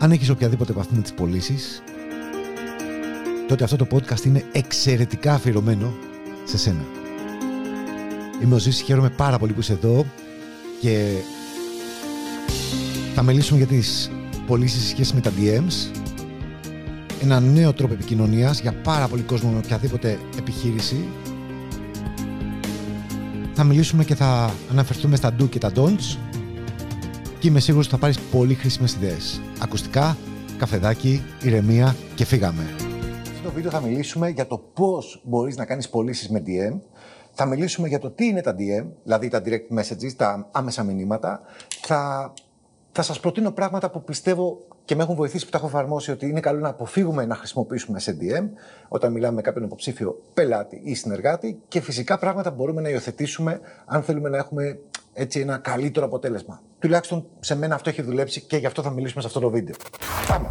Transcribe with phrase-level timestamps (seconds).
[0.00, 1.82] Αν έχεις οποιαδήποτε επαφή με τις πωλήσεις,
[3.48, 5.92] τότε αυτό το podcast είναι εξαιρετικά αφιερωμένο
[6.44, 6.84] σε σένα.
[8.42, 10.06] Είμαι ο Ζήσης, χαίρομαι πάρα πολύ που είσαι εδώ
[10.80, 11.16] και
[13.14, 14.10] θα μιλήσουμε για τις
[14.46, 15.98] πωλήσεις σχέση με τα DMs
[17.22, 21.08] ένα νέο τρόπο επικοινωνίας για πάρα πολύ κόσμο με οποιαδήποτε επιχείρηση.
[23.54, 26.16] Θα μιλήσουμε και θα αναφερθούμε στα do και τα don'ts
[27.38, 29.40] και είμαι σίγουρος ότι θα πάρεις πολύ χρήσιμες ιδέες.
[29.62, 30.16] Ακουστικά,
[30.58, 32.62] καφεδάκι, ηρεμία και φύγαμε.
[33.22, 36.78] Σε αυτό το βίντεο θα μιλήσουμε για το πώς μπορείς να κάνεις πωλήσεις με DM.
[37.32, 41.40] Θα μιλήσουμε για το τι είναι τα DM, δηλαδή τα direct messages, τα άμεσα μηνύματα.
[41.80, 42.32] Θα,
[42.92, 46.28] θα σας προτείνω πράγματα που πιστεύω και με έχουν βοηθήσει που τα έχω εφαρμόσει ότι
[46.28, 48.48] είναι καλό να αποφύγουμε να χρησιμοποιήσουμε σε DM
[48.88, 53.60] όταν μιλάμε με κάποιον υποψήφιο πελάτη ή συνεργάτη και φυσικά πράγματα που μπορούμε να υιοθετήσουμε
[53.86, 54.78] αν θέλουμε να έχουμε
[55.18, 56.62] έτσι ένα καλύτερο αποτέλεσμα.
[56.78, 59.74] Τουλάχιστον σε μένα αυτό έχει δουλέψει και γι' αυτό θα μιλήσουμε σε αυτό το βίντεο.
[60.28, 60.48] Πάμε.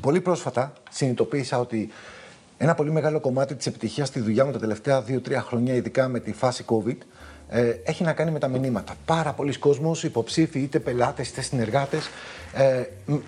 [0.00, 1.90] Πολύ πρόσφατα συνειδητοποίησα ότι
[2.58, 6.20] ένα πολύ μεγάλο κομμάτι της επιτυχίας στη δουλειά μου τα τελευταία 2-3 χρόνια, ειδικά με
[6.20, 6.96] τη φάση COVID,
[7.48, 8.94] ε, έχει να κάνει με τα μηνύματα.
[9.04, 12.08] Πάρα πολλοί κόσμος, υποψήφοι, είτε πελάτες, είτε συνεργάτες,
[12.52, 12.82] ε,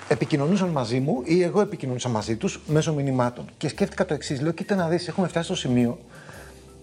[0.09, 3.45] επικοινωνούσαν μαζί μου ή εγώ επικοινωνούσα μαζί τους μέσω μηνυμάτων.
[3.57, 5.98] Και σκέφτηκα το εξής: Λέω, κοίτα να δεις, έχουμε φτάσει στο σημείο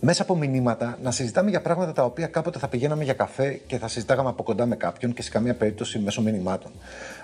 [0.03, 3.77] μέσα από μηνύματα να συζητάμε για πράγματα τα οποία κάποτε θα πηγαίναμε για καφέ και
[3.77, 6.71] θα συζητάγαμε από κοντά με κάποιον και σε καμία περίπτωση μέσω μηνυμάτων.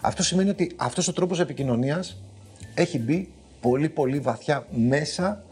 [0.01, 2.21] Αυτό σημαίνει ότι αυτός ο τρόπος επικοινωνίας
[2.73, 3.29] έχει μπει
[3.61, 5.43] πολύ πολύ βαθιά μέσα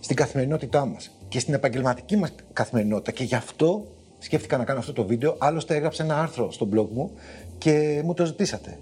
[0.00, 3.10] στην καθημερινότητά μας και στην επαγγελματική μας καθημερινότητα.
[3.10, 3.86] Και γι' αυτό
[4.18, 5.36] σκέφτηκα να κάνω αυτό το βίντεο.
[5.38, 7.10] Άλλωστε, έγραψα ένα άρθρο στο blog μου
[7.58, 8.78] και μου το ζητήσατε.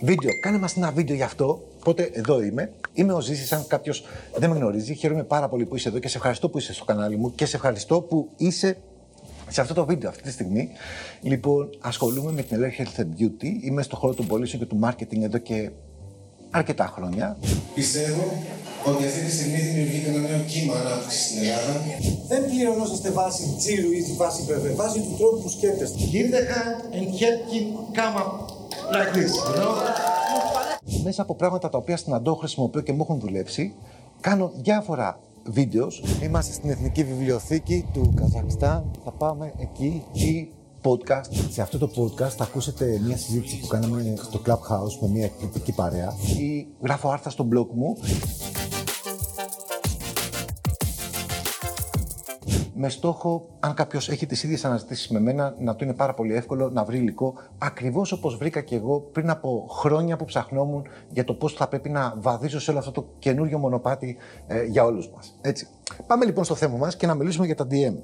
[0.00, 1.62] Βίντεο, κάνε μας ένα βίντεο γι' αυτό.
[1.80, 2.72] Οπότε εδώ είμαι.
[3.00, 4.04] Είμαι ο Ζήση, αν κάποιος
[4.36, 4.94] δεν με γνωρίζει.
[4.94, 7.46] Χαίρομαι πάρα πολύ που είσαι εδώ και σε ευχαριστώ που είσαι στο κανάλι μου και
[7.46, 8.76] σε ευχαριστώ που είσαι
[9.48, 10.68] σε αυτό το βίντεο αυτή τη στιγμή.
[11.20, 13.52] Λοιπόν, ασχολούμαι με την Elite Health and Beauty.
[13.60, 15.70] Είμαι στο χώρο των πωλήσεων και του marketing εδώ και
[16.50, 17.36] αρκετά χρόνια.
[17.74, 18.42] Πιστεύω
[18.84, 21.80] ότι αυτή τη στιγμή δημιουργείται ένα νέο κύμα ανάπτυξης στην Ελλάδα.
[22.28, 25.98] Δεν πληρωνόσαστε βάση τσίρου ή βάση ΠΕΒ, βάση του τρόπου που σκέφτεστε.
[26.12, 27.66] Give the hand and help him
[27.98, 28.32] come up
[28.92, 30.09] like this, you know?
[31.04, 33.74] Μέσα από πράγματα τα οποία συναντώ, χρησιμοποιώ και μου έχουν δουλέψει,
[34.20, 36.02] κάνω διάφορα βίντεος.
[36.22, 38.90] Είμαστε στην Εθνική Βιβλιοθήκη του Καζακστάν.
[39.04, 40.52] Θα πάμε εκεί ή
[40.82, 41.34] podcast.
[41.50, 45.72] Σε αυτό το podcast θα ακούσετε μια συζήτηση που κάναμε στο Clubhouse με μια εκπληκτική
[45.72, 47.96] παρέα ή γράφω άρθρα στο blog μου
[52.82, 56.34] με στόχο, αν κάποιος έχει τις ίδιες αναζητήσεις με μένα, να του είναι πάρα πολύ
[56.34, 61.24] εύκολο να βρει υλικό ακριβώς όπως βρήκα και εγώ πριν από χρόνια που ψαχνόμουν για
[61.24, 65.10] το πώς θα πρέπει να βαδίσω σε όλο αυτό το καινούριο μονοπάτι ε, για όλους
[65.10, 65.38] μας.
[65.40, 65.66] Έτσι.
[66.06, 67.94] Πάμε λοιπόν στο θέμα μας και να μιλήσουμε για τα DM.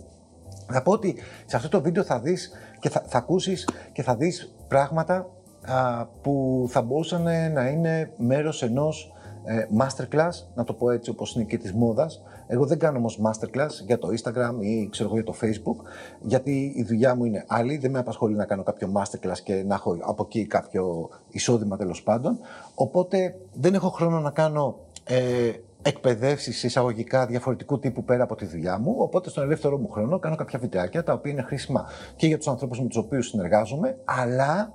[0.67, 1.17] Θα πω ότι
[1.47, 2.51] σε αυτό το βίντεο θα δεις
[2.81, 5.27] και θα, θα ακούσεις και θα δεις πράγματα
[5.65, 7.23] α, που θα μπορούσαν
[7.53, 9.13] να είναι μέρος ενός
[9.45, 12.23] ε, masterclass, να το πω έτσι όπως είναι και της μόδας.
[12.47, 15.89] Εγώ δεν κάνω όμως masterclass για το Instagram ή ξέρω εγώ για το Facebook,
[16.21, 19.75] γιατί η δουλειά μου είναι άλλη, δεν με απασχολεί να κάνω κάποιο masterclass και να
[19.75, 22.39] έχω από εκεί κάποιο εισόδημα τέλος πάντων.
[22.75, 25.53] Οπότε δεν έχω χρόνο να κάνω ε,
[25.83, 28.95] εκπαιδεύσεις εισαγωγικά διαφορετικού τύπου πέρα από τη δουλειά μου.
[28.99, 31.87] Οπότε στον ελεύθερο μου χρόνο κάνω κάποια βιντεάκια τα οποία είναι χρήσιμα
[32.17, 34.73] και για τους ανθρώπους με τους οποίους συνεργάζομαι, αλλά.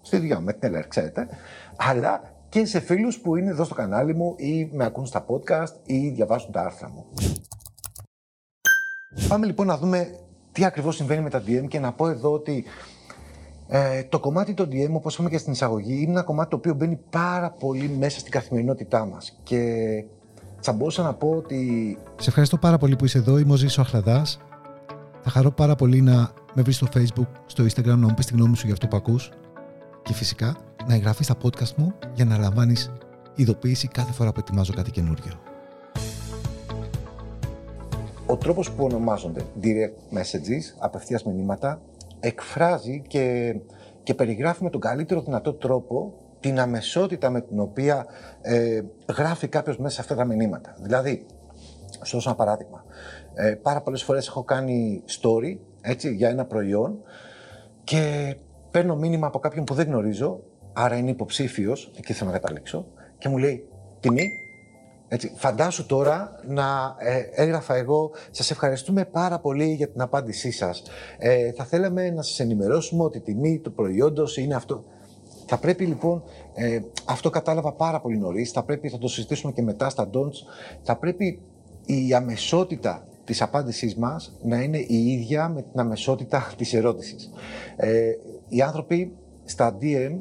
[0.00, 1.28] στη δουλειά μου, με την LR, ξέρετε,
[1.76, 5.72] αλλά και σε φίλους που είναι εδώ στο κανάλι μου ή με ακούν στα podcast
[5.86, 7.04] ή διαβάζουν τα άρθρα μου.
[9.28, 10.18] Πάμε λοιπόν να δούμε
[10.52, 12.64] τι ακριβώς συμβαίνει με τα DM και να πω εδώ ότι
[13.68, 16.74] ε, το κομμάτι των DM, όπως είπαμε και στην εισαγωγή, είναι ένα κομμάτι το οποίο
[16.74, 19.64] μπαίνει πάρα πολύ μέσα στην καθημερινότητά μας και
[20.60, 21.98] θα μπορούσα να πω ότι...
[22.16, 24.40] Σε ευχαριστώ πάρα πολύ που είσαι εδώ, είμαι ο Ζήσο Αχλαδάς.
[25.20, 28.34] Θα χαρώ πάρα πολύ να με βρεις στο facebook, στο instagram, να μου πεις τη
[28.34, 29.30] γνώμη σου για αυτό που ακούς
[30.02, 30.56] και φυσικά
[30.86, 32.92] να εγγραφείς στα podcast μου για να λαμβάνεις
[33.34, 35.32] ειδοποίηση κάθε φορά που ετοιμάζω κάτι καινούριο.
[38.26, 41.80] Ο τρόπος που ονομάζονται direct messages, απευθείας μηνύματα,
[42.20, 43.54] εκφράζει και,
[44.02, 48.06] και περιγράφει με τον καλύτερο δυνατό τρόπο την αμεσότητα με την οποία
[48.40, 48.80] ε,
[49.16, 50.76] γράφει κάποιος μέσα σε αυτά τα μηνύματα.
[50.80, 51.26] Δηλαδή,
[52.02, 52.84] σου δώσω ένα παράδειγμα.
[53.34, 56.98] Ε, πάρα πολλές φορές έχω κάνει story έτσι, για ένα προϊόν
[57.84, 58.36] και
[58.70, 60.40] παίρνω μήνυμα από κάποιον που δεν γνωρίζω,
[60.72, 62.86] άρα είναι υποψήφιος, εκεί θέλω να καταλήξω,
[63.18, 63.68] και μου λέει
[64.00, 64.30] τιμή.
[65.12, 70.82] Έτσι, φαντάσου τώρα να ε, έγραφα εγώ, σας ευχαριστούμε πάρα πολύ για την απάντησή σας.
[71.18, 74.84] Ε, θα θέλαμε να σας ενημερώσουμε ότι η τιμή του προϊόντος είναι αυτό.
[75.46, 76.22] Θα πρέπει λοιπόν,
[76.54, 80.38] ε, αυτό κατάλαβα πάρα πολύ νωρίς, θα πρέπει, θα το συζητήσουμε και μετά στα don'ts,
[80.82, 81.42] θα πρέπει
[81.86, 87.30] η αμεσότητα της απάντησής μας να είναι η ίδια με την αμεσότητα της ερώτησης.
[87.76, 88.10] Ε,
[88.48, 90.18] οι άνθρωποι στα DM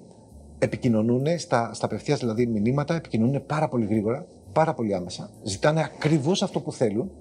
[0.60, 5.30] επικοινωνούν, στα, στα απευθείας δηλαδή μηνύματα, επικοινωνούν πάρα πολύ γρήγορα, πάρα πολύ άμεσα.
[5.44, 7.12] Ζητάνε ακριβώς αυτό που θέλουν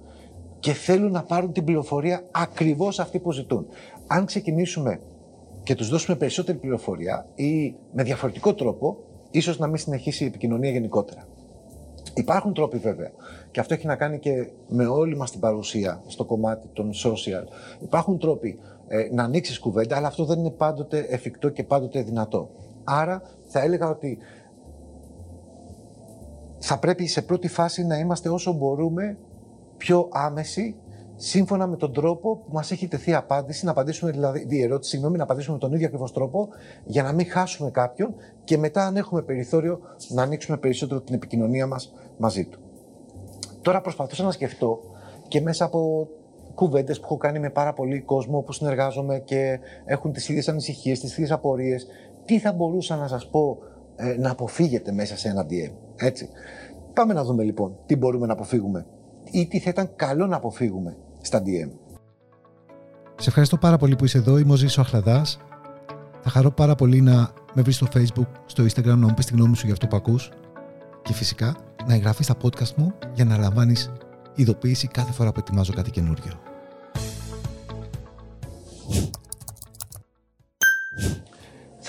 [0.60, 3.66] και θέλουν να πάρουν την πληροφορία ακριβώς αυτή που ζητούν.
[4.06, 5.00] Αν ξεκινήσουμε
[5.62, 8.96] και τους δώσουμε περισσότερη πληροφορία ή με διαφορετικό τρόπο,
[9.30, 11.28] ίσως να μην συνεχίσει η επικοινωνία γενικότερα.
[12.14, 13.10] Υπάρχουν τρόποι βέβαια.
[13.50, 17.44] Και αυτό έχει να κάνει και με όλη μας την παρουσία στο κομμάτι των social.
[17.82, 18.58] Υπάρχουν τρόποι
[18.88, 22.50] ε, να ανοίξεις κουβέντα, αλλά αυτό δεν είναι πάντοτε εφικτό και πάντοτε δυνατό.
[22.90, 24.18] Άρα θα έλεγα ότι
[26.58, 29.18] θα πρέπει σε πρώτη φάση να είμαστε όσο μπορούμε
[29.76, 30.76] πιο άμεση
[31.16, 35.16] σύμφωνα με τον τρόπο που μας έχει τεθεί απάντηση, να απαντήσουμε δηλαδή, η ερώτηση, συγγνώμη,
[35.16, 36.48] να απαντήσουμε με τον ίδιο ακριβώς τρόπο,
[36.84, 38.14] για να μην χάσουμε κάποιον
[38.44, 42.58] και μετά, αν έχουμε περιθώριο, να ανοίξουμε περισσότερο την επικοινωνία μας μαζί του.
[43.62, 44.80] Τώρα προσπαθούσα να σκεφτώ
[45.28, 46.08] και μέσα από
[46.54, 51.00] κουβέντες που έχω κάνει με πάρα πολύ κόσμο που συνεργάζομαι και έχουν τις ίδιες ανησυχίες,
[51.00, 51.86] τις ίδιες απορίες,
[52.28, 53.58] τι θα μπορούσα να σας πω
[53.96, 55.72] ε, να αποφύγετε μέσα σε ένα DM.
[55.96, 56.28] Έτσι.
[56.92, 58.86] Πάμε να δούμε λοιπόν τι μπορούμε να αποφύγουμε
[59.30, 61.70] ή τι θα ήταν καλό να αποφύγουμε στα DM.
[63.16, 64.38] Σε ευχαριστώ πάρα πολύ που είσαι εδώ.
[64.38, 65.38] Είμαι ο Ζήσο Αχλαδάς.
[66.20, 69.32] Θα χαρώ πάρα πολύ να με βρεις στο facebook, στο instagram, να μου πεις τη
[69.34, 70.30] γνώμη σου για αυτό που ακούς
[71.02, 73.92] και φυσικά να εγγραφείς στα podcast μου για να λαμβάνεις
[74.34, 76.47] ειδοποίηση κάθε φορά που ετοιμάζω κάτι καινούριο.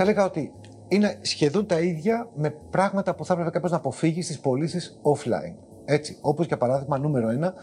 [0.02, 0.52] Θα έλεγα ότι
[0.88, 5.56] είναι σχεδόν τα ίδια με πράγματα που θα έπρεπε κάποιος να αποφύγει στις πωλήσεις offline.
[5.86, 7.54] Έτσι, όπως για παράδειγμα νούμερο ένα,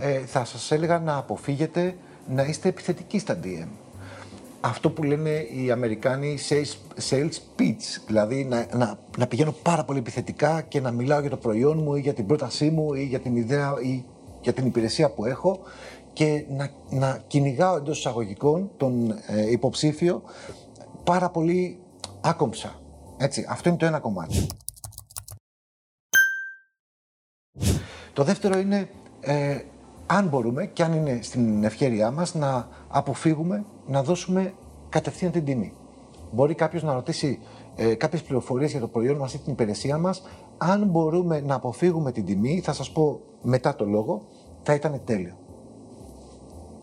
[0.00, 1.96] ε, θα σας έλεγα να αποφύγετε
[2.28, 3.68] να είστε επιθετικοί στα DM.
[4.60, 6.38] Αυτό που λένε οι Αμερικάνοι
[7.10, 11.36] sales, pitch, δηλαδή να, να, να πηγαίνω πάρα πολύ επιθετικά και να μιλάω για το
[11.36, 14.04] προϊόν μου ή για την πρότασή μου ή για την ιδέα ή
[14.40, 15.60] για την υπηρεσία που έχω
[16.14, 20.22] και να, να κυνηγάω εντός εισαγωγικών τον ε, υποψήφιο
[21.04, 21.78] πάρα πολύ
[22.20, 22.80] άκομψα.
[23.16, 24.46] Έτσι, αυτό είναι το ένα κομμάτι.
[28.12, 28.88] Το δεύτερο είναι,
[29.20, 29.58] ε,
[30.06, 34.54] αν μπορούμε και αν είναι στην ευχαίρειά μας, να αποφύγουμε να δώσουμε
[34.88, 35.72] κατευθείαν την τιμή.
[36.30, 37.38] Μπορεί κάποιος να ρωτήσει
[37.76, 40.22] ε, κάποιες πληροφορίες για το προϊόν μας ή την υπηρεσία μας.
[40.58, 44.22] Αν μπορούμε να αποφύγουμε την τιμή, θα σας πω μετά το λόγο,
[44.62, 45.43] θα ήταν τέλειο.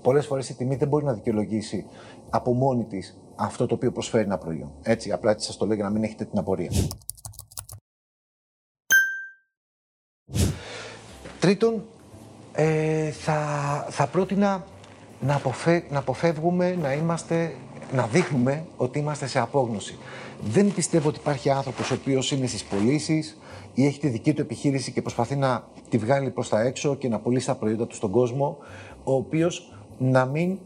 [0.02, 1.86] Πολλές φορές η τιμή δεν μπορεί να δικαιολογήσει
[2.30, 4.72] από μόνη της αυτό το οποίο προσφέρει ένα προϊόν.
[4.82, 6.72] Έτσι, απλά έτσι σας το λέω για να μην έχετε την απορία.
[11.40, 11.84] Τρίτον,
[12.54, 13.36] ε, θα,
[13.90, 14.66] θα πρότεινα
[15.20, 17.56] να, αποφε, να αποφεύγουμε να είμαστε
[17.94, 19.98] να δείχνουμε ότι είμαστε σε απόγνωση.
[20.42, 23.38] Δεν πιστεύω ότι υπάρχει άνθρωπος ο οποίος είναι στις πωλήσεις
[23.74, 27.08] ή έχει τη δική του επιχείρηση και προσπαθεί να τη βγάλει προς τα έξω και
[27.08, 28.58] να πουλήσει τα προϊόντα του στον κόσμο,
[29.04, 30.60] ο οποίος να μην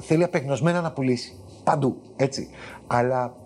[0.00, 1.38] θέλει απεγνωσμένα να πουλήσει.
[1.64, 2.48] Παντού, έτσι.
[2.86, 3.36] Αλλά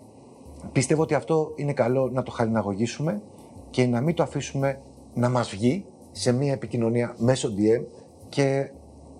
[0.71, 3.21] πιστεύω ότι αυτό είναι καλό να το χαλιναγωγήσουμε
[3.69, 4.81] και να μην το αφήσουμε
[5.13, 7.83] να μας βγει σε μια επικοινωνία μέσω DM
[8.29, 8.71] και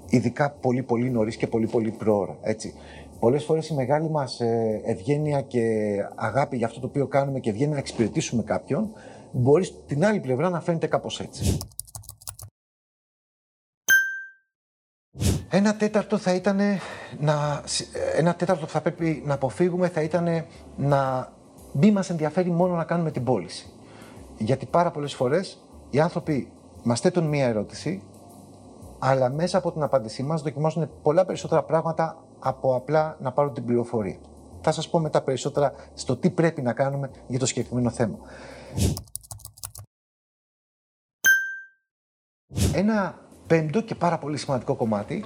[0.09, 2.73] ειδικά πολύ πολύ νωρίς και πολύ πολύ προώρα, έτσι.
[3.19, 7.51] Πολλές φορές η μεγάλη μας ε, ευγένεια και αγάπη για αυτό το οποίο κάνουμε και
[7.51, 8.91] βγαίνει να εξυπηρετήσουμε κάποιον,
[9.31, 11.57] μπορείς την άλλη πλευρά να φαίνεται κάπως έτσι.
[15.59, 16.59] Ένα τέταρτο θα ήταν
[17.19, 17.63] να,
[18.15, 21.31] ένα τέταρτο που θα πρέπει να αποφύγουμε θα ήταν να
[21.71, 23.71] μην μας ενδιαφέρει μόνο να κάνουμε την πώληση.
[24.37, 26.51] Γιατί πάρα πολλές φορές οι άνθρωποι
[26.83, 28.03] μας θέτουν μία ερώτηση,
[28.99, 33.65] αλλά μέσα από την απάντησή μας δοκιμάζουν πολλά περισσότερα πράγματα από απλά να πάρουν την
[33.65, 34.17] πληροφορία.
[34.61, 38.17] Θα σας πω μετά περισσότερα στο τι πρέπει να κάνουμε για το συγκεκριμένο θέμα.
[42.73, 45.25] Ένα πέμπτο και πάρα πολύ σημαντικό κομμάτι.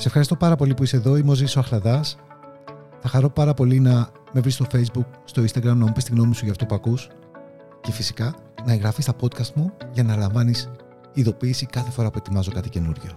[0.00, 1.16] Σε ευχαριστώ πάρα πολύ που είσαι εδώ.
[1.16, 2.18] Είμαι ο Ζήσο Αχλαδάς.
[3.00, 6.12] Θα χαρώ πάρα πολύ να με βρεις στο facebook, στο instagram, να μου πεις τη
[6.12, 7.08] γνώμη σου για αυτό που ακούς.
[7.80, 10.70] Και φυσικά να εγγραφείς στα podcast μου για να λαμβάνεις
[11.12, 13.10] ειδοποίηση κάθε φορά που ετοιμάζω κάτι καινούριο.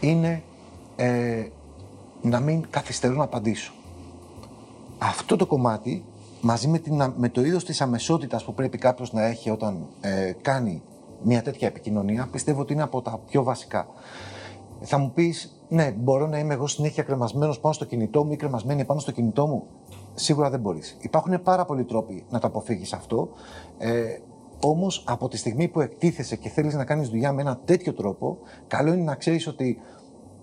[0.00, 0.42] είναι
[0.96, 1.46] ε,
[2.22, 3.72] να μην καθυστερώ να απαντήσω.
[4.98, 6.04] Αυτό το κομμάτι,
[6.40, 10.32] μαζί με, την, με το είδος της αμεσότητας που πρέπει κάποιος να έχει όταν ε,
[10.42, 10.82] κάνει
[11.22, 13.86] μια τέτοια επικοινωνία, πιστεύω ότι είναι από τα πιο βασικά.
[14.80, 18.36] Θα μου πεις, ναι, μπορώ να είμαι εγώ συνέχεια κρεμασμένος πάνω στο κινητό μου ή
[18.36, 19.66] κρεμασμένη πάνω στο κινητό μου.
[20.14, 20.96] Σίγουρα δεν μπορείς.
[21.00, 23.28] Υπάρχουν πάρα πολλοί τρόποι να το αποφύγεις αυτό.
[23.78, 24.18] Ε,
[24.62, 28.38] Όμως, από τη στιγμή που εκτίθεσαι και θέλεις να κάνεις δουλειά με ένα τέτοιο τρόπο,
[28.66, 29.80] καλό είναι να ξέρεις ότι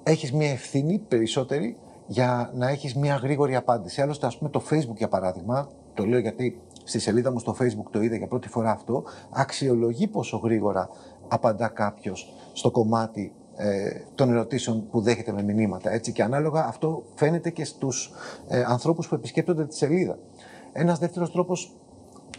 [0.03, 4.01] έχεις μια ευθύνη περισσότερη για να έχεις μια γρήγορη απάντηση.
[4.01, 7.89] Άλλωστε, ας πούμε, το Facebook για παράδειγμα, το λέω γιατί στη σελίδα μου στο Facebook
[7.91, 10.89] το είδε για πρώτη φορά αυτό, αξιολογεί πόσο γρήγορα
[11.27, 15.91] απαντά κάποιος στο κομμάτι ε, των ερωτήσεων που δέχεται με μηνύματα.
[15.91, 16.11] Έτσι.
[16.11, 18.11] Και ανάλογα αυτό φαίνεται και στους
[18.47, 20.17] ε, ανθρώπους που επισκέπτονται τη σελίδα.
[20.73, 21.75] Ένας δεύτερος τρόπος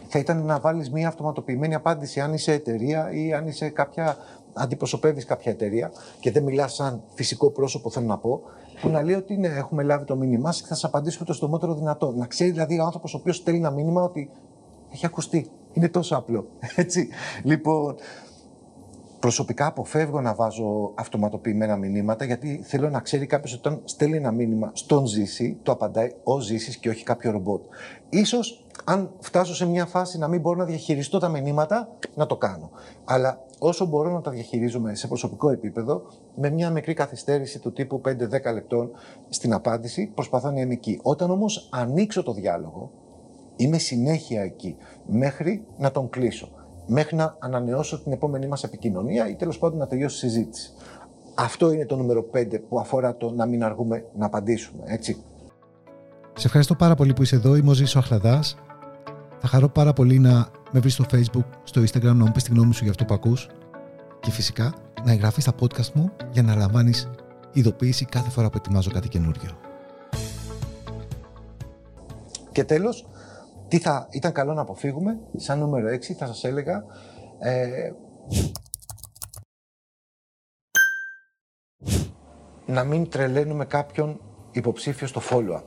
[0.07, 4.17] θα ήταν να βάλεις μια αυτοματοποιημένη απάντηση αν είσαι εταιρεία ή αν είσαι κάποια,
[4.59, 8.41] αντιπροσωπεύεις κάποια εταιρεία και δεν μιλάς σαν φυσικό πρόσωπο θέλω να πω,
[8.81, 11.73] που να λέει ότι ναι, έχουμε λάβει το μήνυμά και θα σας απαντήσουμε το στομότερο
[11.73, 12.11] δυνατό.
[12.11, 14.29] Να ξέρει δηλαδή ο άνθρωπος ο οποίος στέλνει ένα μήνυμα ότι
[14.91, 15.51] έχει ακουστεί.
[15.73, 16.47] Είναι τόσο απλό.
[16.75, 17.09] Έτσι.
[17.43, 17.95] Λοιπόν,
[19.19, 24.31] Προσωπικά αποφεύγω να βάζω αυτοματοποιημένα μηνύματα γιατί θέλω να ξέρει κάποιος ότι όταν στέλνει ένα
[24.31, 27.61] μήνυμα στον ζήσει, το απαντάει ο ζήσει και όχι κάποιο ρομπότ.
[28.09, 32.37] Ίσως αν φτάσω σε μια φάση να μην μπορώ να διαχειριστώ τα μηνύματα, να το
[32.37, 32.69] κάνω.
[33.05, 36.01] Αλλά όσο μπορώ να τα διαχειρίζομαι σε προσωπικό επίπεδο,
[36.35, 38.91] με μια μικρή καθυστέρηση του τύπου 5-10 λεπτών
[39.29, 40.99] στην απάντηση, προσπαθώ να είμαι εκεί.
[41.01, 42.91] Όταν όμως ανοίξω το διάλογο,
[43.55, 46.49] είμαι συνέχεια εκεί μέχρι να τον κλείσω
[46.89, 50.71] μέχρι να ανανεώσω την επόμενή μας επικοινωνία ή τέλος πάντων να τελειώσει η συζήτηση.
[51.35, 55.23] Αυτό είναι το νούμερο 5 που αφορά το να μην αργούμε να απαντήσουμε, έτσι.
[56.33, 57.55] Σε ευχαριστώ πάρα πολύ που είσαι εδώ.
[57.55, 58.57] Είμαι ο Ζήσο Αχλαδάς.
[59.41, 62.51] Θα χαρώ πάρα πολύ να με βρεις στο facebook, στο instagram, να μου πεις τη
[62.51, 63.49] γνώμη σου για αυτό που ακούς
[64.19, 67.09] και φυσικά να εγγραφείς στα podcast μου για να λαμβάνεις
[67.53, 69.57] ειδοποίηση κάθε φορά που ετοιμάζω κάτι καινούριο.
[72.51, 73.07] Και τέλος,
[73.67, 76.83] τι θα ήταν καλό να αποφύγουμε, σαν νούμερο 6 θα σας έλεγα,
[77.39, 77.91] ε,
[82.65, 85.63] να μην τρελαίνουμε κάποιον υποψήφιο στο follow-up.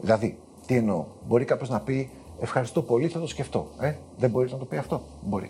[0.00, 2.10] Δηλαδή, τι εννοώ, μπορεί κάποιος να πει
[2.42, 3.66] ευχαριστώ πολύ, θα το σκεφτώ.
[3.80, 5.02] Ε, δεν μπορείς να το πει αυτό.
[5.20, 5.48] Μπορεί.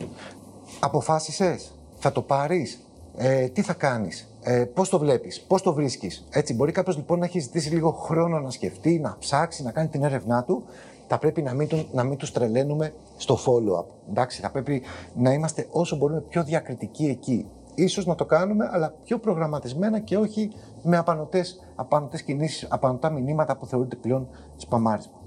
[0.80, 2.80] Αποφάσισες, θα το πάρεις,
[3.16, 7.18] ε, τι θα κάνεις, ε, πώς το βλέπεις, πώς το βρίσκεις; Έτσι, μπορεί κάποιος λοιπόν
[7.18, 10.64] να έχεις ζητήσει λίγο χρόνο να σκεφτεί, να ψάξει, να κάνει την έρευνά του
[11.12, 13.84] θα πρέπει να μην, του, να μην τους τρελαίνουμε στο follow-up.
[14.08, 14.82] Εντάξει, θα πρέπει
[15.14, 17.46] να είμαστε όσο μπορούμε πιο διακριτικοί εκεί.
[17.75, 20.50] Ίσως να το κάνουμε, αλλά πιο προγραμματισμένα και όχι
[20.82, 25.20] με απανοτές, απανοτές κινήσεις, απανοτά μηνύματα που θεωρούνται πλέον σπαμάρισμα.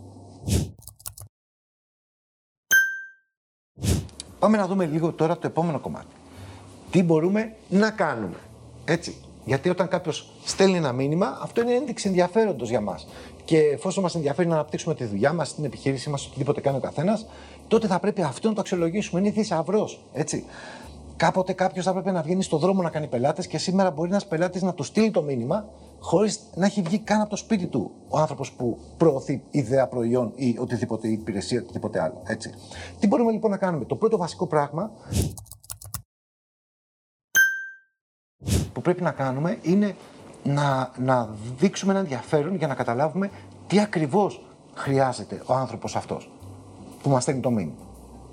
[4.40, 6.06] Πάμε να δούμε λίγο τώρα το επόμενο κομμάτι.
[6.92, 8.38] Τι μπορούμε να κάνουμε.
[8.86, 9.16] Έτσι.
[9.46, 13.08] Γιατί όταν κάποιος στέλνει ένα μήνυμα, αυτό είναι ένδειξη ενδιαφέροντος για μας.
[13.46, 16.80] Και εφόσον μας ενδιαφέρει να αναπτύξουμε τη δουλειά μας, την επιχείρησή μας, οτιδήποτε κάνει ο
[16.80, 17.26] καθένας,
[17.68, 19.20] τότε θα πρέπει αυτό να το αξιολογήσουμε.
[19.20, 20.00] Είναι θησαυρός.
[20.14, 20.46] Έτσι.
[21.18, 24.26] Κάποτε κάποιος θα έπρεπε να βγαίνει στον δρόμο να κάνει πελάτες και σήμερα μπορεί ένας
[24.26, 25.66] πελάτης να του στείλει το μήνυμα
[26.00, 30.32] χωρίς να έχει βγει καν από το σπίτι του ο άνθρωπος που προωθεί ιδέα προϊόν
[30.36, 32.22] ή οτιδήποτε υπηρεσία, οτιδήποτε άλλο.
[32.26, 32.54] Έτσι.
[33.00, 34.92] Τι μπορούμε λοιπόν να κάνουμε; Το πρώτο βασικό πράγμα
[38.74, 39.96] που πρέπει να κάνουμε είναι
[40.44, 43.30] να, να δείξουμε ένα ενδιαφέρον για να καταλάβουμε
[43.68, 46.32] τι ακριβώς χρειάζεται ο άνθρωπος αυτός
[47.02, 47.86] που μας στέλνει το μήνυμα.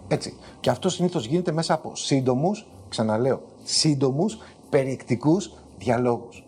[0.09, 0.37] Έτσι.
[0.61, 4.39] Και αυτό συνήθως γίνεται μέσα από σύντομους, ξαναλέω, σύντομους,
[4.71, 6.45] περιεκτικούς διαλόγους.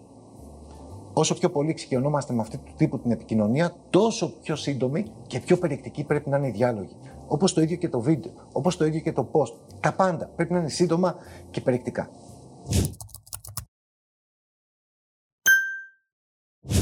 [1.16, 5.56] Όσο πιο πολύ εξοικειωνόμαστε με αυτή του τύπου την επικοινωνία, τόσο πιο σύντομη και πιο
[5.58, 6.96] περιεκτική πρέπει να είναι οι διάλογοι.
[7.26, 9.52] Όπως το ίδιο και το βίντεο, όπως το ίδιο και το post.
[9.80, 11.16] Τα πάντα πρέπει να είναι σύντομα
[11.50, 12.10] και περιεκτικά.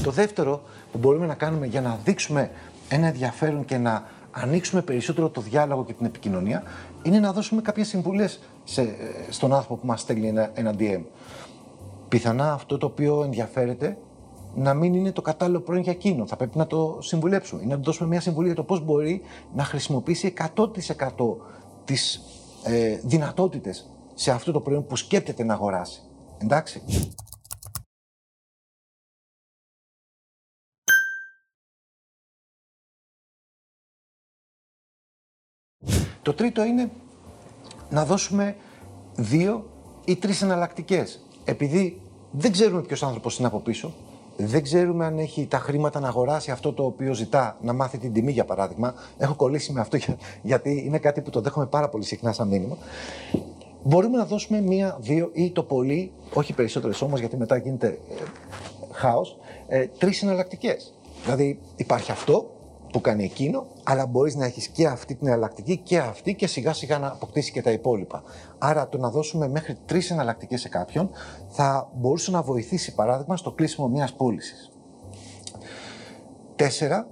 [0.03, 0.63] Το δεύτερο
[0.93, 2.51] που μπορούμε να κάνουμε για να δείξουμε
[2.89, 6.63] ένα ενδιαφέρον και να ανοίξουμε περισσότερο το διάλογο και την επικοινωνία
[7.03, 8.95] είναι να δώσουμε κάποιες συμβουλές σε,
[9.31, 11.03] στον άνθρωπο που μας στέλνει ένα, ένα DM.
[12.09, 13.97] Πιθανά αυτό το οποίο ενδιαφέρεται
[14.55, 16.27] να μην είναι το κατάλληλο προϊόν για εκείνο.
[16.27, 19.23] Θα πρέπει να το συμβουλέψουμε ή να του δώσουμε μια συμβουλή για το πώς μπορεί
[19.55, 20.67] να χρησιμοποιήσει 100%
[21.85, 22.21] τις
[22.65, 26.01] ε, δυνατότητες σε αυτό το προϊόν που σκέπτεται να αγοράσει.
[26.39, 26.83] Εντάξει.
[36.23, 36.91] Το τρίτο είναι
[37.91, 38.57] να δώσουμε
[39.15, 39.71] δύο
[40.05, 41.27] ή τρεις εναλλακτικές.
[41.45, 43.95] Επειδή δεν ξέρουμε ποιος άνθρωπος είναι από πίσω,
[44.47, 48.13] δεν ξέρουμε αν έχει τα χρήματα να αγοράσει αυτό το οποίο ζητά, να μάθει την
[48.13, 48.95] τιμή για παράδειγμα.
[49.19, 49.99] Έχω κολλήσει με αυτό
[50.43, 52.77] γιατί είναι κάτι που το δέχομαι πάρα πολύ συχνά σαν μήνυμα.
[53.83, 58.23] Μπορούμε να δώσουμε μία, δύο ή το πολύ, όχι περισσότερες όμως γιατί μετά γίνεται ε,
[58.93, 60.95] χάος, ε, τρεις εναλλακτικές.
[61.25, 62.51] Δηλαδή υπάρχει αυτό,
[62.93, 66.73] που κάνει εκείνο, αλλά μπορείς να έχεις και αυτή την εναλλακτική και αυτή και σιγά
[66.73, 68.23] σιγά να αποκτήσει και τα υπόλοιπα.
[68.59, 71.11] Άρα το να δώσουμε μέχρι τρεις εναλλακτικές σε κάποιον
[71.49, 74.73] θα μπορούσε να βοηθήσει, παράδειγμα, στο κλείσιμο μιας πώλησης.
[76.57, 77.07] Τέσσερα.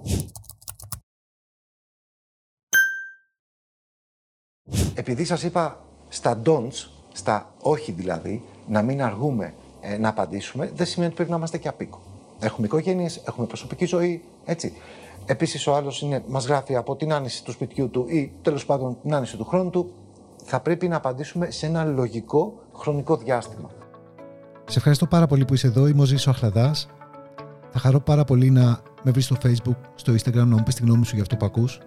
[4.95, 10.85] Επειδή σας είπα στα don'ts, στα όχι δηλαδή, να μην αργούμε ε, να απαντήσουμε, δεν
[10.85, 12.01] σημαίνει ότι πρέπει να είμαστε και απίκο.
[12.39, 14.73] Έχουμε οικογένειες, έχουμε προσωπική ζωή, έτσι.
[15.25, 19.13] Επίσης, ο άλλος μας γράφει από την άνεση του σπιτιού του ή τέλος πάντων την
[19.13, 19.91] άνεση του χρόνου του.
[20.43, 23.69] Θα πρέπει να απαντήσουμε σε ένα λογικό χρονικό διάστημα.
[24.65, 25.87] Σε ευχαριστώ πάρα πολύ που είσαι εδώ.
[25.87, 26.87] Είμαι ο Ζήσο Αχλαδάς.
[27.69, 30.83] Θα χαρώ πάρα πολύ να με βρεις στο Facebook, στο Instagram, να μου πεις τη
[30.83, 31.79] γνώμη σου για αυτό που ακούς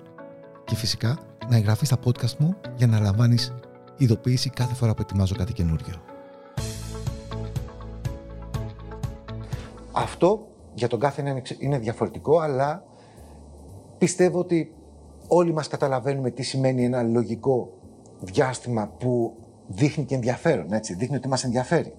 [0.64, 3.54] και φυσικά να εγγραφείς στα podcast μου για να λαμβάνεις
[3.96, 5.94] ειδοποίηση κάθε φορά που ετοιμάζω κάτι καινούριο.
[9.92, 12.84] Αυτό για τον κάθε είναι διαφορετικό, αλλά
[14.04, 14.74] πιστεύω ότι
[15.28, 17.72] όλοι μας καταλαβαίνουμε τι σημαίνει ένα λογικό
[18.20, 21.94] διάστημα που δείχνει και ενδιαφέρον, έτσι, δείχνει ότι μας ενδιαφέρει.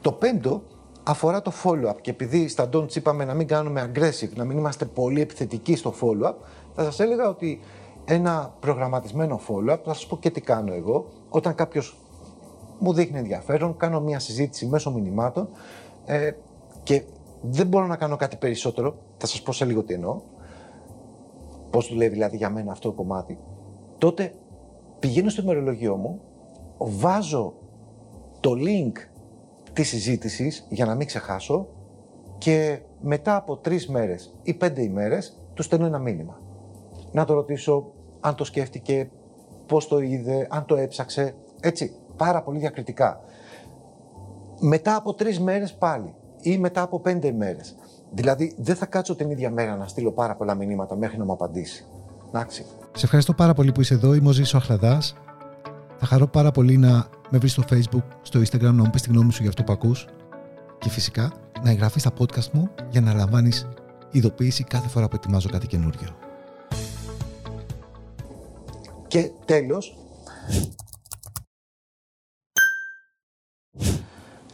[0.00, 0.62] Το πέμπτο
[1.02, 4.84] αφορά το follow-up και επειδή στα don'ts είπαμε να μην κάνουμε aggressive, να μην είμαστε
[4.84, 6.34] πολύ επιθετικοί στο follow-up,
[6.74, 7.60] θα σας έλεγα ότι
[8.04, 11.96] ένα προγραμματισμένο follow-up, θα σας πω και τι κάνω εγώ, όταν κάποιος
[12.78, 15.48] μου δείχνει ενδιαφέρον, κάνω μια συζήτηση μέσω μηνυμάτων
[16.06, 16.30] ε,
[16.88, 17.02] και
[17.40, 20.20] δεν μπορώ να κάνω κάτι περισσότερο, θα σας πω σε λίγο τι εννοώ,
[21.70, 23.38] πώς δουλεύει δηλαδή για μένα αυτό το κομμάτι,
[23.98, 24.32] τότε
[24.98, 26.20] πηγαίνω στο ημερολογιό μου,
[26.78, 27.54] βάζω
[28.40, 28.92] το link
[29.72, 31.68] της συζήτησης για να μην ξεχάσω
[32.38, 36.40] και μετά από τρεις μέρες ή πέντε ημέρες του στέλνω ένα μήνυμα.
[37.12, 39.10] Να το ρωτήσω αν το σκέφτηκε,
[39.66, 43.20] πώς το είδε, αν το έψαξε, έτσι, πάρα πολύ διακριτικά.
[44.60, 47.74] Μετά από τρεις μέρες πάλι ή μετά από πέντε μέρες.
[48.10, 51.32] Δηλαδή δεν θα κάτσω την ίδια μέρα να στείλω πάρα πολλά μηνύματα μέχρι να μου
[51.32, 51.86] απαντήσει.
[52.28, 52.64] Εντάξει.
[52.92, 54.14] Σε ευχαριστώ πάρα πολύ που είσαι εδώ.
[54.14, 55.14] Είμαι ο Ζήσο Αχλαδάς.
[55.96, 59.10] Θα χαρώ πάρα πολύ να με βρεις στο facebook, στο instagram να μου πεις τη
[59.10, 60.06] γνώμη σου για αυτό που ακούς
[60.78, 63.68] και φυσικά να εγγραφείς στα podcast μου για να λαμβάνεις
[64.10, 66.08] ειδοποίηση κάθε φορά που ετοιμάζω κάτι καινούριο.
[69.06, 69.96] Και τέλος,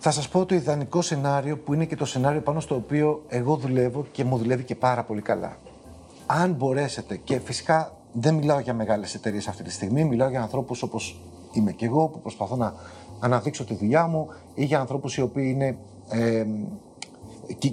[0.06, 3.56] θα σας πω το ιδανικό σενάριο που είναι και το σενάριο πάνω στο οποίο εγώ
[3.56, 5.56] δουλεύω και μου δουλεύει και πάρα πολύ καλά.
[6.26, 10.82] Αν μπορέσετε, και φυσικά δεν μιλάω για μεγάλες εταιρείες αυτή τη στιγμή, μιλάω για ανθρώπους
[10.82, 11.20] όπως
[11.52, 12.74] είμαι και εγώ που προσπαθώ να
[13.20, 15.76] αναδείξω τη δουλειά μου ή για ανθρώπους οι οποίοι είναι,
[16.08, 16.44] ε,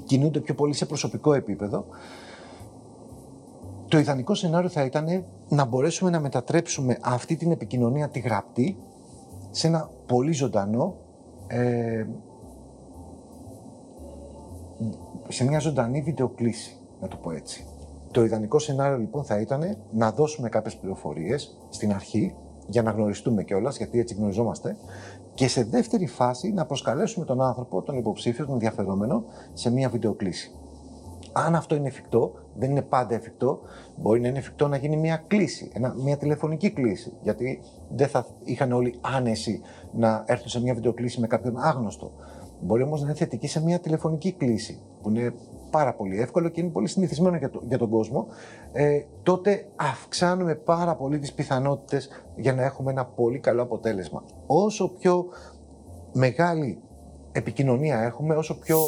[0.06, 1.86] κινούνται πιο πολύ σε προσωπικό επίπεδο.
[3.88, 8.78] Το ιδανικό σενάριο θα ήταν να μπορέσουμε να μετατρέψουμε αυτή την επικοινωνία τη γραπτή
[9.52, 10.96] σε ένα πολύ ζωντανό
[11.52, 12.06] ε,
[15.28, 17.66] σε μια ζωντανή βιντεοκλήση, να το πω έτσι.
[18.12, 22.36] Το ιδανικό σενάριο λοιπόν θα ήταν να δώσουμε κάποιες πληροφορίες στην αρχή
[22.68, 24.78] για να γνωριστούμε κιόλας, γιατί έτσι γνωριζόμαστε.
[25.34, 30.56] Και σε δεύτερη φάση να προσκαλέσουμε τον άνθρωπο, τον υποψήφιο, τον ενδιαφερόμενο, σε μια βιντεοκλήση.
[31.32, 33.60] Αν αυτό είναι εφικτό, δεν είναι πάντα εφικτό,
[33.96, 35.72] μπορεί να είναι εφικτό να γίνει μια κλήση,
[36.04, 37.14] μια τηλεφωνική κλήση.
[37.22, 39.62] Γιατί δεν θα είχαν όλοι άνεση
[39.94, 42.12] να έρθουν σε μια βιντεοκλήση με κάποιον άγνωστο.
[42.62, 45.34] Μπορεί όμως να είναι θετική σε μια τηλεφωνική κλήση, που είναι
[45.72, 48.28] πάρα πολύ εύκολο και είναι πολύ συνηθισμένο για, το, για τον κόσμο,
[48.72, 54.24] ε, τότε αυξάνουμε πάρα πολύ τις πιθανότητες για να έχουμε ένα πολύ καλό αποτέλεσμα.
[54.46, 55.26] Όσο πιο
[56.14, 56.82] μεγάλη
[57.32, 58.80] επικοινωνία έχουμε, όσο πιο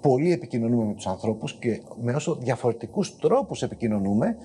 [0.00, 4.36] πολύ επικοινωνούμε με τους ανθρώπους και με όσο διαφορετικούς τρόπους επικοινωνούμε,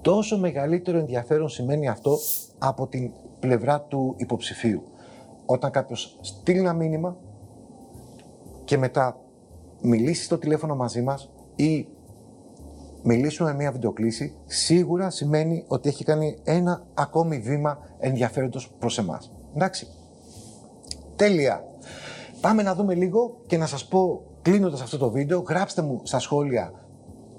[0.00, 2.16] τόσο μεγαλύτερο ενδιαφέρον σημαίνει αυτό
[2.58, 3.10] από την
[3.40, 4.82] πλευρά του υποψηφίου.
[5.46, 7.16] Όταν κάποιος στείλει ένα μήνυμα
[8.64, 9.20] και μετά
[9.80, 11.88] μιλήσει στο τηλέφωνο μαζί μας ή
[13.02, 19.32] μιλήσουμε μια βιντεοκλήση, σίγουρα σημαίνει ότι έχει κάνει ένα ακόμη βήμα ενδιαφέροντος προς εμάς.
[19.54, 19.86] Εντάξει.
[21.16, 21.64] Τέλεια.
[22.40, 26.18] Πάμε να δούμε λίγο και να σας πω, κλείνοντας αυτό το βίντεο, γράψτε μου στα
[26.18, 26.72] σχόλια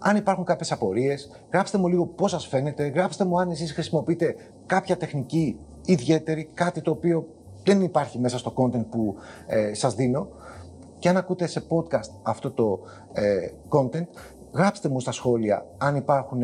[0.06, 4.36] αν υπάρχουν κάποιες απορίες, γράψτε μου λίγο πώς σας φαίνεται, γράψτε μου αν εσείς χρησιμοποιείτε
[4.66, 7.28] κάποια τεχνική ιδιαίτερη, κάτι το οποίο
[7.64, 9.16] δεν υπάρχει μέσα στο content που
[9.48, 10.28] ε, σας δίνω
[11.00, 12.80] και αν ακούτε σε podcast αυτό το
[13.14, 14.08] ε, content,
[14.54, 16.42] γράψτε μου στα σχόλια αν υπάρχουν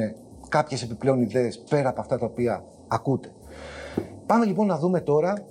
[0.50, 3.32] κάποιες επιπλέον ιδέες πέρα από αυτά τα οποία ακούτε.
[4.26, 5.46] Πάμε λοιπόν να δούμε τώρα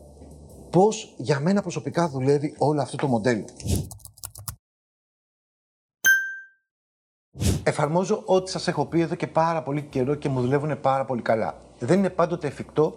[0.70, 3.44] πώς για μένα προσωπικά δουλεύει όλο αυτό το μοντέλο.
[7.80, 11.22] Εφαρμόζω ό,τι σας έχω πει εδώ και πάρα πολύ καιρό και μου δουλεύουν πάρα πολύ
[11.22, 11.54] καλά.
[11.78, 12.96] Δεν είναι πάντοτε εφικτό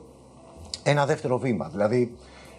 [0.83, 1.69] ένα δεύτερο βήμα.
[1.69, 2.15] Δηλαδή,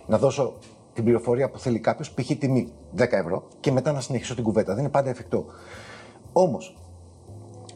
[0.07, 0.55] να δώσω
[0.93, 2.31] την πληροφορία που θέλει κάποιος, π.χ.
[2.39, 4.73] τιμή 10 ευρώ, και μετά να συνεχίσω την κουβέντα.
[4.75, 5.45] Δεν είναι πάντα εφικτό.
[6.33, 6.79] Όμως,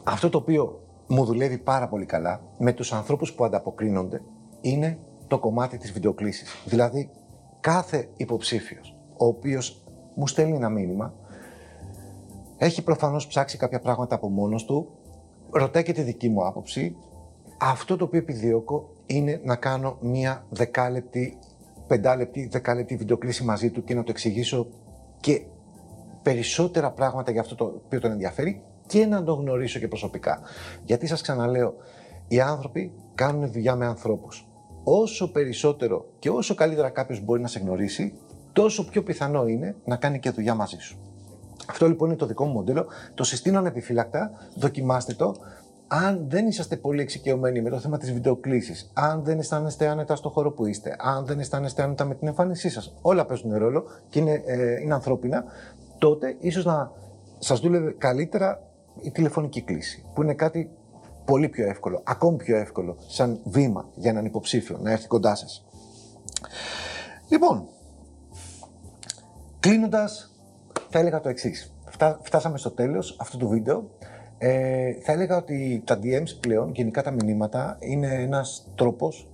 [0.03, 4.21] αυτό το οποίο μου δουλεύει πάρα πολύ καλά με τους ανθρώπους που ανταποκρίνονται
[4.61, 6.55] είναι το κομμάτι της βιντεοκλήσης.
[6.65, 7.09] Δηλαδή,
[7.59, 9.83] κάθε υποψήφιος, ο οποίος
[10.15, 11.13] μου στέλνει ένα μήνυμα,
[12.57, 14.87] έχει προφανώς ψάξει κάποια πράγματα από μόνος του,
[15.49, 16.95] ρωτάει και τη δική μου άποψη.
[17.59, 21.37] Αυτό το οποίο επιδιώκω είναι να κάνω μία δεκάλεπτη
[21.87, 24.67] πεντάλεπτη, δεκάλεπτη βιντεοκλήση μαζί του και να του εξηγήσω
[25.19, 25.41] και
[26.21, 30.39] περισσότερα πράγματα για αυτό το οποίο τον ενδιαφέρει και να τον γνωρίσω και προσωπικά.
[30.85, 31.73] Γιατί σας ξαναλέω,
[32.27, 34.47] οι άνθρωποι κάνουν δουλειά με ανθρώπους.
[34.83, 38.13] Όσο περισσότερο και όσο καλύτερα κάποιος μπορεί να σε γνωρίσει,
[38.53, 41.06] τόσο πιο πιθανό είναι να κάνει και δουλειά μαζί σου.
[41.69, 42.85] Αυτό λοιπόν είναι το δικό μου μοντέλο.
[43.13, 45.35] Το συστήνω ανεπιφύλακτα, δοκιμάστε το.
[45.87, 50.29] Αν δεν είσαστε πολύ εξοικειωμένοι με το θέμα της βιντεοκλήσης, αν δεν αισθάνεστε άνετα στο
[50.29, 54.19] χώρο που είστε, αν δεν αισθάνεστε άνετα με την εμφάνισή σας, όλα παίζουν ρόλο και
[54.19, 55.43] είναι, ε, είναι ανθρώπινα,
[55.97, 56.91] τότε ίσως να
[57.39, 58.61] σας δούλευε καλύτερα
[59.01, 60.71] η τηλεφωνική κλήση, που είναι κάτι
[61.25, 65.65] πολύ πιο εύκολο, ακόμη πιο εύκολο, σαν βήμα για έναν υποψήφιο να έρθει κοντά σας.
[67.29, 67.67] Λοιπόν,
[69.59, 70.36] κλείνοντας,
[70.89, 71.73] θα έλεγα το εξής.
[72.21, 73.89] Φτάσαμε στο τέλος αυτού του βίντεο.
[74.37, 79.29] Ε, θα έλεγα ότι τα DMs πλέον, γενικά τα μηνύματα, είναι ένας τρόπος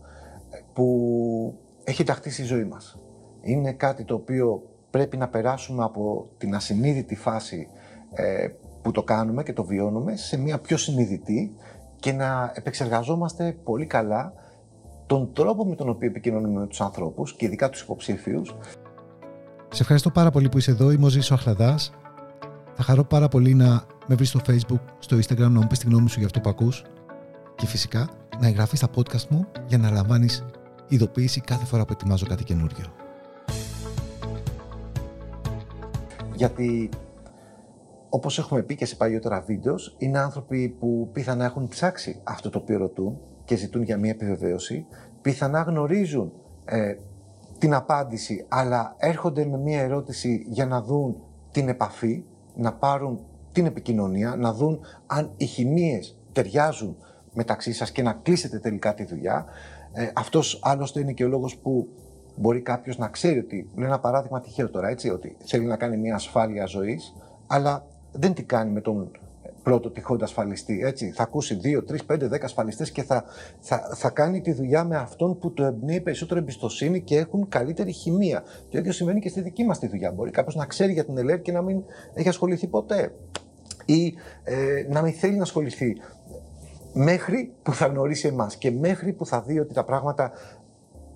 [0.74, 2.98] που έχει ταχθεί στη ζωή μας.
[3.42, 7.68] Είναι κάτι το οποίο πρέπει να περάσουμε από την ασυνείδητη φάση
[8.14, 8.48] ε,
[8.82, 11.56] που το κάνουμε και το βιώνουμε σε μια πιο συνειδητή
[11.96, 14.34] και να επεξεργαζόμαστε πολύ καλά
[15.06, 18.56] τον τρόπο με τον οποίο επικοινωνούμε με τους ανθρώπους και ειδικά τους υποψήφιους.
[19.74, 20.92] Σε ευχαριστώ πάρα πολύ που είσαι εδώ.
[20.92, 21.92] Είμαι ο Ζήσο Αχλαδάς.
[22.74, 25.88] Θα χαρώ πάρα πολύ να με βρεις στο facebook, στο instagram, να μου πεις τη
[25.88, 26.84] γνώμη σου για αυτό που ακούς
[27.56, 28.10] και φυσικά
[28.40, 30.46] να εγγραφείς στα podcast μου για να λαμβάνεις
[30.88, 32.86] ειδοποίηση κάθε φορά που ετοιμάζω κάτι καινούριο.
[36.36, 36.90] Γιατί
[38.10, 42.58] όπως έχουμε πει και σε παλιότερα βίντεος, είναι άνθρωποι που πιθανά έχουν ψάξει αυτό το
[42.58, 44.86] οποίο ρωτούν και ζητούν για μια επιβεβαίωση,
[45.22, 46.32] πιθανά γνωρίζουν
[46.66, 46.96] ε,
[47.64, 51.16] την απάντηση, αλλά έρχονται με μια ερώτηση για να δουν
[51.52, 52.24] την επαφή,
[52.56, 53.20] να πάρουν
[53.52, 56.98] την επικοινωνία, να δουν αν οι χημίες ταιριάζουν
[57.34, 59.46] μεταξύ σας και να κλείσετε τελικά τη δουλειά.
[59.94, 61.88] Ε, αυτός άλλωστε είναι και ο λόγος που
[62.36, 65.98] μπορεί κάποιος να ξέρει ότι, λέω ένα παράδειγμα τυχαίο τώρα, έτσι, ότι θέλει να κάνει
[65.98, 67.14] μια ασφάλεια ζωής,
[67.48, 69.12] αλλά δεν τι κάνει με τον
[69.64, 70.82] πρώτο τυχόντα ασφαλιστή.
[70.84, 71.12] Έτσι.
[71.12, 73.24] Θα ακούσει δύο, τρεις, πέντε, δέκα ασφαλιστές και θα,
[73.60, 77.92] θα, θα κάνει τη δουλειά με αυτόν που το εμπνέει περισσότερο εμπιστοσύνη και έχουν καλύτερη
[77.92, 78.44] χημεία.
[78.70, 80.12] Το ίδιο συμβαίνει και στη δική μας τη δουλειά.
[80.12, 83.14] Μπορεί κάποιος να ξέρει για την ΕΛΕΡ και να μην έχει ασχοληθεί ποτέ.
[83.86, 85.96] Ή ε, να μην θέλει να ασχοληθεί
[86.94, 90.32] μέχρι που θα γνωρίσει εμάς και μέχρι που θα δει ότι τα πράγματα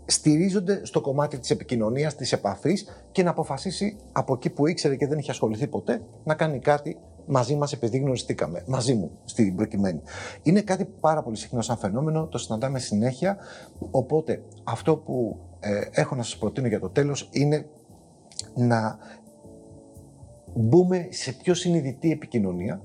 [0.05, 5.07] στηρίζονται στο κομμάτι της επικοινωνίας, της επαφής και να αποφασίσει από εκεί που ήξερε και
[5.07, 8.63] δεν είχε ασχοληθεί ποτέ να κάνει κάτι μαζί μας επειδή γνωριστήκαμε.
[8.67, 10.01] Μαζί μου, στην προκειμένη.
[10.43, 13.37] Είναι κάτι πάρα πολύ συχνό σαν φαινόμενο, το συναντάμε συνέχεια.
[13.91, 17.69] Οπότε αυτό που ε, έχω να σας προτείνω για το τέλος είναι
[18.55, 18.97] να
[20.53, 22.81] μπούμε σε πιο συνειδητή επικοινωνία,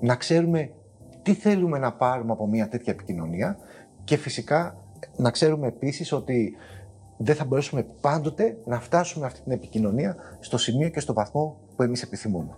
[0.00, 0.70] να ξέρουμε
[1.22, 3.58] τι θέλουμε να πάρουμε από μια τέτοια επικοινωνία
[4.04, 4.84] και φυσικά
[5.16, 6.56] να ξέρουμε επίσης ότι
[7.16, 11.82] δεν θα μπορέσουμε πάντοτε να φτάσουμε αυτή την επικοινωνία στο σημείο και στο βαθμό που
[11.82, 12.56] εμείς επιθυμούμε.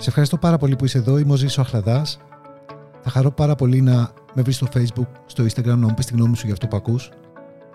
[0.00, 1.18] Σε ευχαριστώ πάρα πολύ που είσαι εδώ.
[1.18, 2.18] Είμαι ο Ζήσος Αχλαδάς.
[3.00, 6.12] Θα χαρώ πάρα πολύ να με βρεις στο facebook, στο instagram, να μου πεις τη
[6.12, 7.10] γνώμη σου για αυτό που ακούς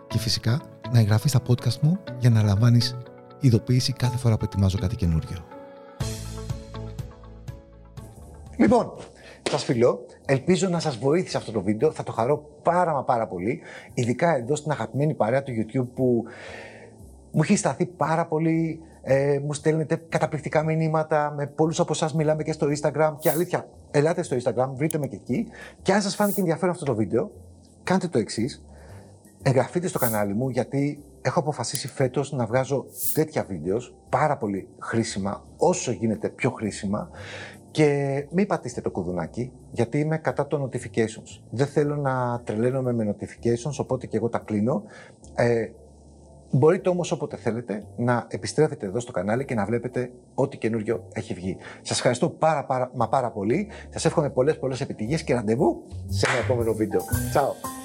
[0.07, 2.97] και φυσικά να εγγραφείς στα podcast μου για να λαμβάνεις
[3.39, 5.45] ειδοποίηση κάθε φορά που ετοιμάζω κάτι καινούριο.
[8.57, 8.93] Λοιπόν,
[9.49, 10.05] σας φιλώ.
[10.25, 11.91] Ελπίζω να σας βοήθησε αυτό το βίντεο.
[11.91, 13.61] Θα το χαρώ πάρα μα πάρα πολύ.
[13.93, 16.23] Ειδικά εδώ στην αγαπημένη παρέα του YouTube που
[17.33, 21.33] μου έχει σταθεί πάρα πολύ ε, μου στέλνετε καταπληκτικά μηνύματα.
[21.37, 23.13] Με πολλούς από εσάς μιλάμε και στο Instagram.
[23.19, 25.47] Και αλήθεια, ελάτε στο Instagram, βρείτε με και εκεί.
[25.81, 27.31] Και αν σας φάνηκε ενδιαφέρον αυτό το βίντεο,
[27.83, 28.65] κάντε το εξής.
[29.43, 35.45] Εγγραφείτε στο κανάλι μου γιατί έχω αποφασίσει φέτος να βγάζω τέτοια βίντεος πάρα πολύ χρήσιμα,
[35.57, 37.09] όσο γίνεται πιο χρήσιμα.
[37.71, 41.41] Και μην πατήσετε το κουδουνάκι, γιατί είμαι κατά των notifications.
[41.49, 44.83] Δεν θέλω να τρελαίνομαι με notifications, οπότε και εγώ τα κλείνω.
[45.35, 45.69] Ε,
[46.55, 51.33] Μπορείτε όμως όποτε θέλετε να επιστρέφετε εδώ στο κανάλι και να βλέπετε ό,τι καινούριο έχει
[51.33, 51.57] βγει.
[51.81, 53.67] Σας ευχαριστώ πάρα, πάρα, μα πάρα πολύ.
[53.89, 57.01] Σας εύχομαι πολλές πολλές επιτυχίες και ραντεβού σε ένα επόμενο βίντεο.
[57.33, 57.82] Ciao!